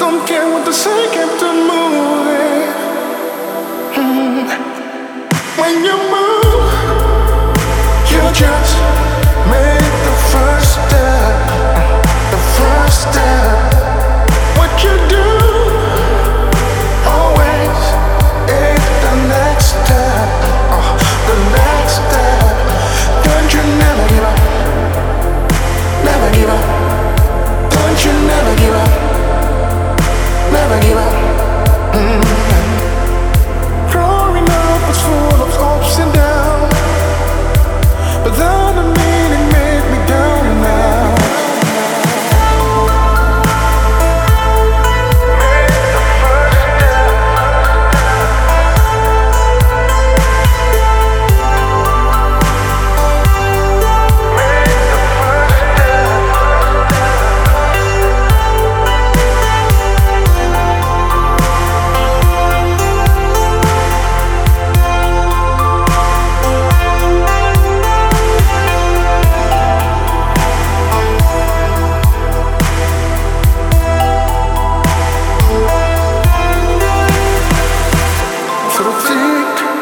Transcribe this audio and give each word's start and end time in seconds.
don't 0.00 0.26
care 0.26 0.50
what 0.50 0.64
they 0.64 0.72
say, 0.72 1.00
kept 1.12 1.42
on 1.42 1.56
moving. 1.68 2.72
Mm. 4.00 4.48
When 5.60 5.84
you're 5.84 6.19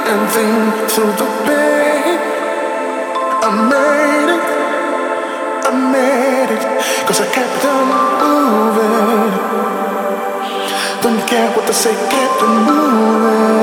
ending 0.09 0.89
to 0.95 1.03
the 1.21 1.29
pain. 1.47 2.19
I 3.47 3.51
made 3.73 4.31
it, 4.37 4.47
I 5.69 5.73
made 5.95 6.51
it, 6.57 6.63
cause 7.07 7.21
I 7.21 7.27
kept 7.37 7.65
on 7.73 7.85
moving. 8.23 9.33
Don't 11.03 11.23
care 11.29 11.51
what 11.55 11.67
they 11.67 11.75
say, 11.75 11.95
kept 12.11 12.43
on 12.43 12.55
moving. 12.67 13.58